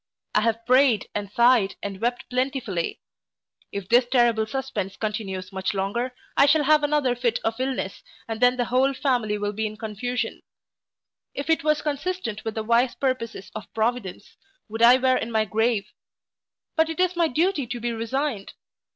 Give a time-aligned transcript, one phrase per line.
[0.33, 3.01] I have prayed, and sighed, and wept plentifully.
[3.71, 8.41] If this terrible suspence continues much longer, I shall have another fit of illness, and
[8.41, 10.41] then the whole family will be in confusion
[11.35, 14.37] If it was consistent with the wise purposes of Providence,
[14.67, 15.91] would I were in my grave
[16.75, 18.53] But it is my duty to be resigned.